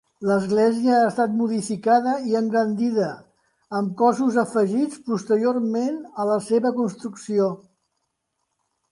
L'església 0.27 0.93
ha 0.99 1.07
estat 1.07 1.33
modificada 1.41 2.13
i 2.29 2.37
engrandida 2.39 3.09
amb 3.79 3.93
cossos 3.99 4.39
afegits 4.43 5.03
posteriorment 5.09 5.99
a 6.23 6.25
la 6.31 6.39
seva 6.47 6.73
construcció. 6.79 7.51